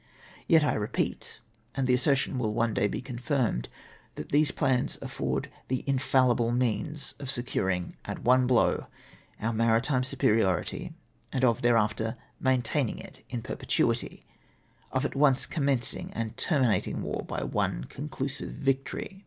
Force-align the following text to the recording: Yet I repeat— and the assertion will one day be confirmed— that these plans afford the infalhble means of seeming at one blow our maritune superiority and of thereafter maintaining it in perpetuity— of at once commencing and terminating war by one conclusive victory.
Yet 0.47 0.63
I 0.63 0.73
repeat— 0.73 1.41
and 1.75 1.85
the 1.85 1.93
assertion 1.93 2.39
will 2.39 2.55
one 2.55 2.73
day 2.73 2.87
be 2.87 3.03
confirmed— 3.03 3.69
that 4.15 4.29
these 4.29 4.49
plans 4.49 4.97
afford 4.99 5.51
the 5.67 5.83
infalhble 5.87 6.57
means 6.57 7.13
of 7.19 7.29
seeming 7.29 7.95
at 8.03 8.23
one 8.23 8.47
blow 8.47 8.87
our 9.39 9.53
maritune 9.53 10.03
superiority 10.03 10.95
and 11.31 11.45
of 11.45 11.61
thereafter 11.61 12.17
maintaining 12.39 12.97
it 12.97 13.23
in 13.29 13.43
perpetuity— 13.43 14.25
of 14.91 15.05
at 15.05 15.13
once 15.15 15.45
commencing 15.45 16.11
and 16.13 16.35
terminating 16.35 17.03
war 17.03 17.21
by 17.23 17.43
one 17.43 17.83
conclusive 17.83 18.53
victory. 18.53 19.19